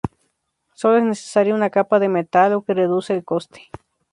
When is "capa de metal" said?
1.69-2.53